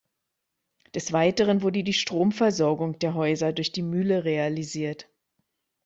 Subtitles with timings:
[0.95, 5.07] Des Weiteren wurde die Stromversorgung der Häuser durch die Mühle realisiert.